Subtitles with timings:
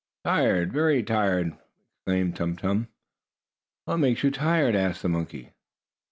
[0.25, 0.73] "Tired.
[0.73, 1.55] Very tired!"
[1.93, 2.87] exclaimed Tum Tum.
[3.85, 5.51] "What makes you tired?" asked the monkey.